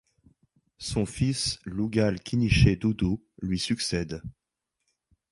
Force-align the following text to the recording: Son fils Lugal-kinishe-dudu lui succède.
Son 0.79 1.05
fils 1.05 1.59
Lugal-kinishe-dudu 1.63 3.19
lui 3.43 3.59
succède. 3.59 4.23